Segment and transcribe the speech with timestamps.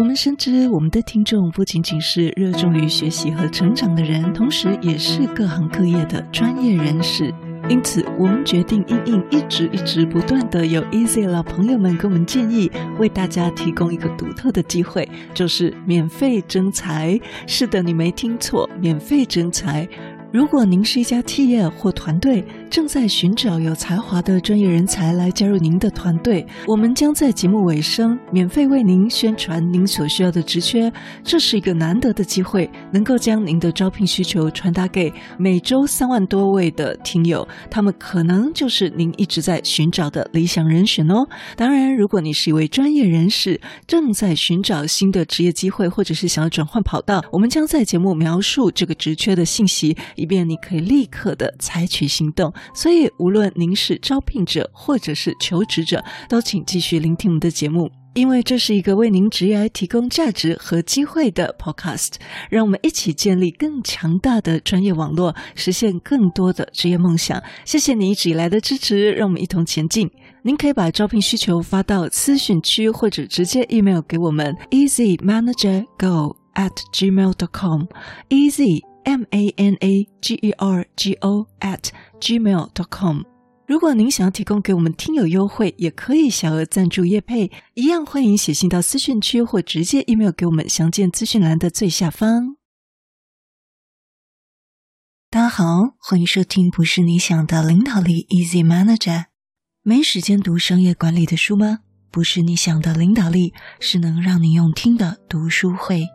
[0.00, 7.34] 我们深知，我们的听众不仅仅是热衷于学习和成长的人，同时也是各行各业的专业人士。
[7.68, 17.20] 因此，我们决定应应一直一直不断的有 Easy 老朋友们给我们建议，为大家提供一个独特的机会，就是免费征才。
[17.46, 19.86] 是的，你没听错，免费征才。
[20.32, 30.92] 如果您是一家企业或团队，正在寻找有才华的专业人才来加入您的团队，我们将在节目尾声免费为您宣传您所需要的职缺。
[31.24, 41.26] 这是一个难得的机会，能够将您的招聘需求传达给每周三万多位的听友，他们可能就是您一直在寻找的理想人选哦。
[41.56, 52.52] 当然，如果你是一位专业人士，正在寻找新的职业机会，或者是想要转换跑道，我们将在节目描述这个职缺的信息，以便你可以立刻的采取行动。
[52.74, 62.16] 所以，无论您是招聘者或者是求职者，都请继续聆听我们的节目，因为这是一个为您职业提供价值和机会的 Podcast。
[62.50, 67.42] 让我们一起建立更强大的专业网络，实现更多的职业梦想。
[67.64, 70.10] 谢谢你一直以来的支持，让我们一同前进。
[70.42, 77.84] 您可以把招聘需求发到资讯区，或者直接 email 给我们 easy manager go at gmail dot com
[78.30, 81.88] easy m a n a g e r g o at
[82.20, 83.22] gmail dot com
[83.66, 92.56] 如果您想要提供给我们听友优惠，也可以小额赞助业配，一样欢迎写信到私讯区或直接 email 给我们，详见资讯栏的最下方。
[95.30, 95.64] 大家好，
[96.00, 99.26] 欢迎收听不是你想的领导力 Easy Manager，
[99.82, 101.78] 没时间读商业管理的书吗？
[102.10, 106.08] 不是你想的领导力，是能让你用听的读书会。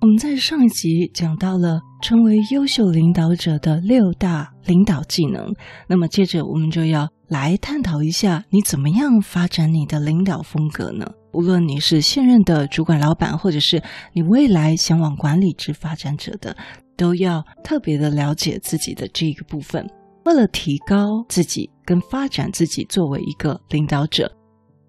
[0.00, 5.52] 我们在上一集讲到了成为优秀领导者的六大领导技能，
[5.88, 11.04] 那么接着我们就要来探讨一下，你怎么样发展你的领导风格呢？
[11.32, 13.82] 无论你是现任的主管、老板，或者是
[14.12, 16.56] 你未来想往管理职发展者的，
[16.96, 19.84] 都要特别的了解自己的这个部分，
[20.24, 24.32] 为了提高自己跟发展自己作为一个领导者。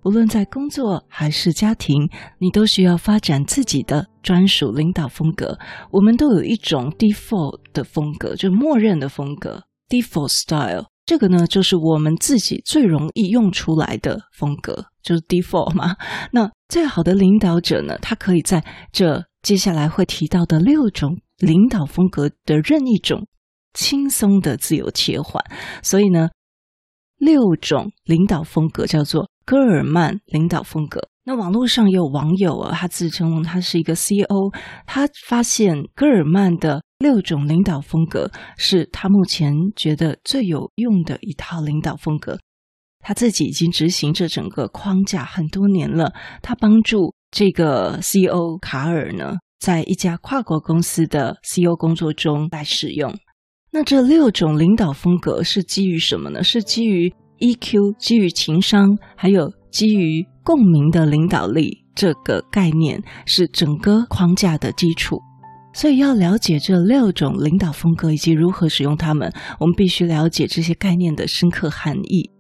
[0.06, 5.60] 无论在工作还是家庭，你都需要发展自己的专属领导风格。
[5.92, 10.86] 我们都有一种 default 的风格，就默认的风格 default style。
[11.06, 15.98] 这个呢，就是我们自己最容易用出来的风格，就是 default 嘛。
[16.32, 23.28] 那最好的领导者呢，他可以在这接下来会提到的六种领导风格的任意种
[23.74, 25.44] 轻松的自由切换。
[25.84, 26.30] 所以呢，
[27.18, 29.28] 六种领导风格叫做。
[29.50, 31.02] 戈尔曼领导风格。
[31.24, 34.52] 那网络上有网友啊，他自称他是一个 CEO，
[34.86, 42.38] 他发现戈尔曼的六种领导风格是他目前觉得最有用的一套领导风格。
[43.00, 46.14] 他自己已经执行这整个框架很多年了。
[46.44, 53.12] 他帮助这个 CEO 卡尔呢，在一家跨国公司的 CEO 工作中来使用。
[53.72, 56.44] 那这六种领导风格是基于什么呢？
[56.44, 65.20] 是基于 EQ 基于情商，还有基于共鸣的领导力，这个概念是整个框架的基础。
[65.74, 72.32] 所以要了解这六种领导风格以及如何使用它们，我们必须了解这些概念的深刻含义。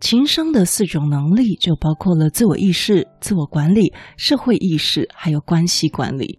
[0.00, 6.38] 情商的四种能力就包括了自我意识、自我管理、社会意识，还有关系管理。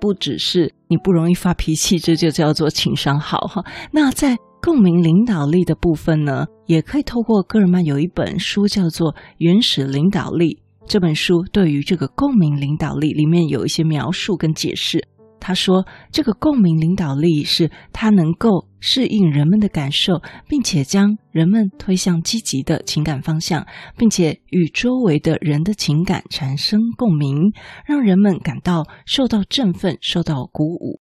[0.00, 3.64] 不只是你不容易发脾气，这就叫做情商好哈。
[3.90, 10.54] 那在共鸣领导力的部分呢，也可以透过戈尔曼有一本书叫做《原始领导力》。
[10.86, 15.06] 这本书对于这个共鸣领导力里面有一些描述跟解释。
[15.40, 23.66] 他说，这个共鸣领导力是他能够适应人们的感受，并且将人们推向积极的情感方向，
[23.98, 27.52] 并且与周围的人的情感产生共鸣，
[27.86, 31.03] 让人们感到受到振奋、受到鼓舞。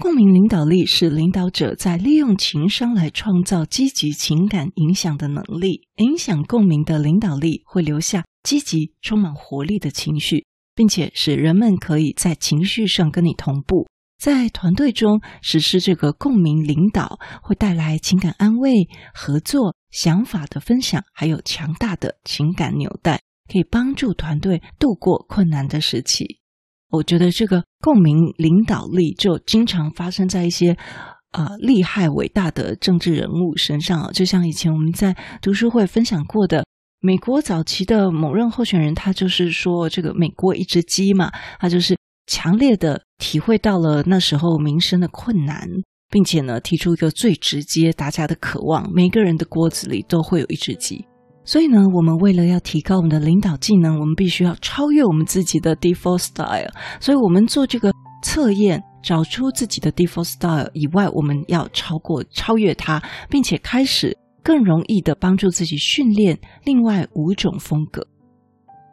[0.00, 5.88] 共鸣领导力是领导者在利用情商来创造积极情感影响的能力。
[5.96, 13.88] 影响共鸣的领导力会留下积极、充满活力的情绪，并且使人们可以在情绪上跟你同步。
[14.18, 23.20] 在团队中实施这个共鸣领导，会带来情感安慰、合作、想法的分享，还有强大的情感纽带，
[23.52, 26.39] 可以帮助团队度过困难的时期。
[26.90, 30.76] 我觉得这个共鸣领导力就经常发生在一些
[31.32, 36.64] 啊、厉害伟大的政治人物身上，就像以前我们在读书会分享过的，
[37.00, 41.96] 美国早期的某任候选人，他就是说这个美国一只鸡嘛，他就是
[42.26, 45.68] 强烈的体会到了那时候民生的困难，
[46.10, 51.06] 并且呢提出一个最直接大家的渴望，每个人的锅子里都会有一只鸡。
[51.50, 56.70] 所以呢，我们为了要提高我们的领导技能，我们必须要超越我们自己的 default style。
[57.00, 57.90] 所以，我们做这个
[58.22, 68.06] 测验，找出自己的 default style 以外，我们要超过、超越它，并且开始更容易的帮助自己训练另外五种风格。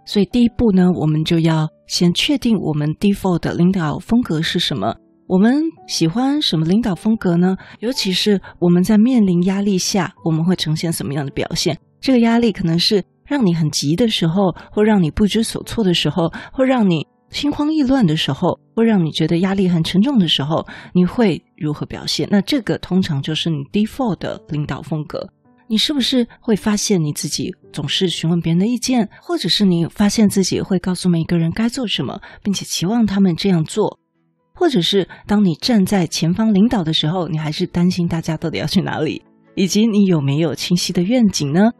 [0.07, 4.95] 所以，第一步呢，我们就要先确定我们 default 的领导风格是什么。
[5.27, 7.56] 我们喜欢什么领导风格呢？
[7.81, 11.77] 尤其是我们在面临压力下，我们会呈现什么样的表现？
[12.00, 22.28] 这个压力可能是让你很急的时候，或让你不知所措的时候，或让你心慌意乱的时候，或让你觉得压力很沉重的时候，你会如何表现？
[22.32, 25.30] 那这个通常就是你 default 的领导风格。
[25.70, 34.00] 你是不是会发现你自己总是询问别人的意见，或者是你发现自己会告诉每一个人该做什么，并且期望他们这样做？
[34.56, 39.22] 或者是当你站在前方领导的时候，你还是担心大家到底要去哪里，
[39.56, 41.72] 以及你有没有清晰的愿景呢？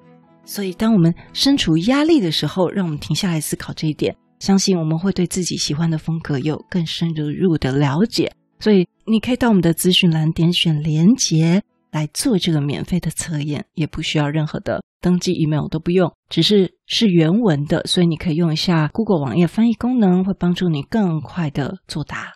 [0.48, 4.16] 所以，当我们身处压力的时候，让我们停下来思考这一点。
[4.40, 8.32] 相信我们会对自己喜欢的风格有更深入入的了解。
[8.60, 11.62] 所以，你可以到我们的资讯栏点选连结
[11.92, 22.34] 来做这个免费的测验，也不需要任何的登记 email 都不用，只是是原文的，所以你可以用一下 Google 网页翻译功能，会帮助你更快的作答。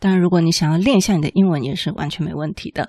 [0.00, 2.88] 当然，如果你想要练一下你的英文，也是完全没问题的。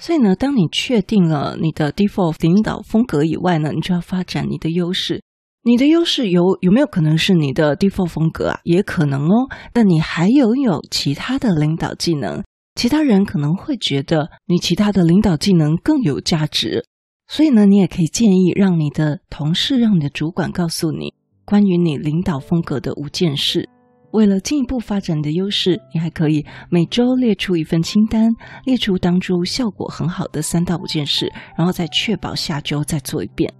[0.00, 5.22] 所以呢，当你确定了你的 default 领导风格以外呢，你就要发展你的优势。
[5.64, 8.60] 你的优势有有没有可能是你的 default 风格啊？
[8.62, 9.48] 也可能哦。
[9.72, 12.42] 但你还拥有其他的领导技能，
[12.76, 16.84] 其他人可能会觉得你其他的领导技能更有价值。
[17.26, 21.12] 所以呢，你也可以建议让你的同事、让你的主管告诉你
[21.44, 23.68] 关于你领导风格的五件事。
[24.12, 28.30] 为了进一步发展的优势，你还可以每周列出一份清单，
[28.64, 33.52] 列出当初效果很好的三到五件事，然后再确保下周再做一遍。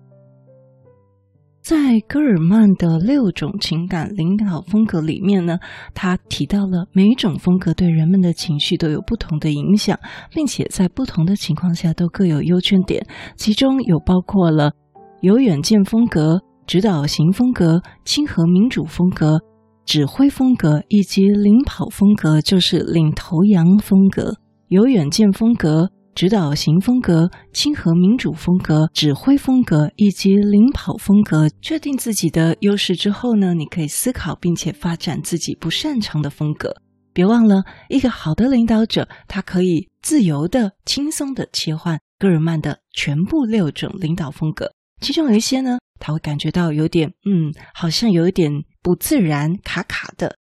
[1.60, 5.58] 在戈尔曼的六种情感领导风格里面呢，
[5.92, 9.98] 他提到了每一种风格对人们的情绪都有不同的影响，
[10.32, 13.06] 并且在不同的情况下都各有优缺点，
[13.36, 14.72] 其中有包括了
[15.20, 19.38] 有远见风格、指导型风格、亲和民主风格。
[19.88, 24.36] 指挥风格以及领跑风格，就是领头羊风格、
[24.68, 31.48] 有远见风格、指导型风格、亲和民主风格、指挥风格以及领跑风格。
[31.62, 36.70] 确定自己的优势之后呢，你可以思考并且发展自己不擅长的风格。
[37.14, 44.70] 别忘了，一个好的领导者，他可以自由的、轻松的切换戈尔曼的全部六种领导风格。
[45.00, 48.52] 其中有一些呢，他会感觉到有点，嗯，好像有一点。
[48.82, 50.36] 不自然、卡卡的，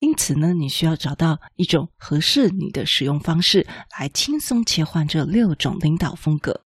[0.00, 3.66] 因此呢，你需要找到一种合适你的使用方式，
[3.98, 6.62] 来轻松切换这六种领导风格。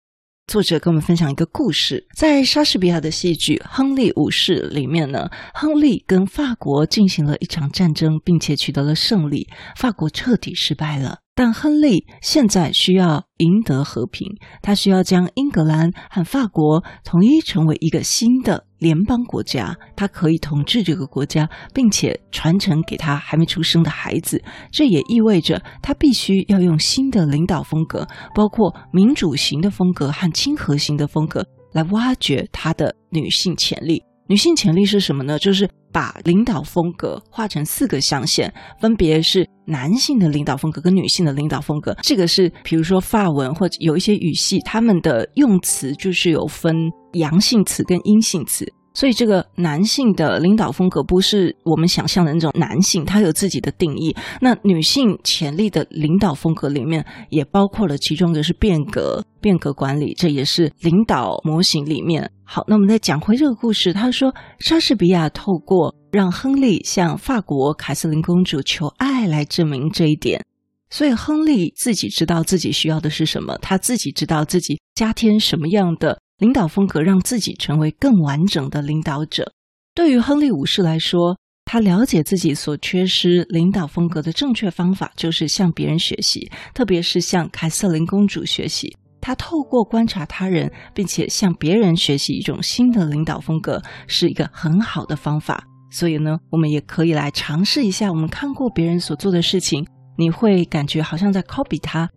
[0.47, 11.19] 作者跟我们分享一个故事，在莎士比亚的戏剧《亨利五世》里面呢，亨利跟法国进行了一场战争，并且取得了胜利，法国彻底失败了。
[11.39, 14.27] 但亨利现在需要赢得和平，
[14.61, 24.43] 他需要将英格兰和法国统一成为一个新的联邦国家，他可以统治这个国家，并且传承给他还没出生的孩子。
[24.69, 34.03] 这也意味着他必须要用新的领导风格，包括民主型的风格和亲和型的风格，来挖掘他的女性潜力。
[34.29, 35.39] 女性潜力是什么呢？
[35.39, 41.95] 就是把领导风格画成四个象限，分别是男性的领导风格跟女性的领导风格。
[42.03, 46.75] 这个是，比如说发文或者有一些语系，他们的用词就是有分
[47.13, 48.71] 阳性词跟阴性词。
[48.93, 54.13] 所以，这个男性的领导风格不是我们想象的那种男性，他有自己的定义。
[54.41, 62.29] 那女性潜力的领导风格里面，也包括了其中一个是变革、变革管理，这也是领导模型里面。
[62.43, 63.93] 好，那我们再讲回这个故事。
[63.93, 70.43] 他说，莎士比亚透过让亨利向法国凯瑟琳公主求爱来证明这一点。
[70.89, 76.19] 所以，亨利自己知道自己需要的是什么，他自己知道自己加添什么样的。
[76.39, 79.51] 领导风格让自己成为更完整的领导者。
[79.93, 88.95] 对于亨利五世来说，他了解自己所缺失领导风格的正确方法，就是向别人学习，特别是向凯瑟琳公主学习。
[89.21, 95.63] 他透过观察他人，并且向别人学习一种新的领导风格，是一个很好的方法。
[95.91, 98.09] 所以呢，我们也可以来尝试一下。
[98.09, 99.85] 我们看过别人所做的事情，
[100.17, 102.09] 你会感觉好像在 copy 他。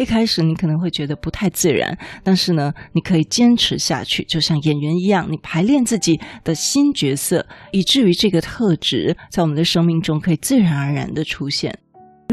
[0.00, 11.78] 一开始你可能会觉得不太自然，但是呢，你可以坚持下去，就像演员一样，你排练自己的新角色，以至于这个特质在我们的生命中可以自然而然的出现。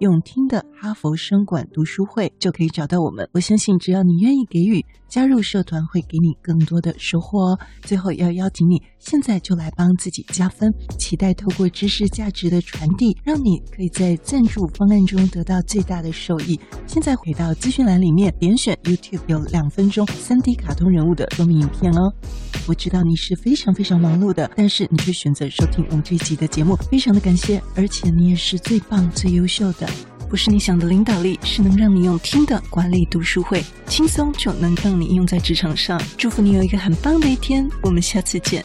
[0.00, 3.28] 用听的哈佛生管读书会”，就可以找到我们。
[3.32, 7.58] 我相信，只要你愿意给予，加入社团会给你更多的收获哦。
[7.82, 16.58] 最后要邀请你，现在就来帮自己加分，期待透过知识价值的传递，让你可以在赞助方案中得到最大的受益。
[16.86, 22.10] 现在回到资讯栏里面，点选 YouTube 有两分钟 3D 卡通人物的说明影片哦。
[22.66, 29.89] 我知道你是非常非常忙碌的，但是你却选择收听我们这一集的节目，非常的感谢，而且你也是最棒、最优秀的。
[30.30, 36.00] 不是你想的领导力，是能让你用听的管理读书会，轻松就能让你用在职场上。
[36.16, 38.64] 祝福你有一个很棒的一天，我们下次见。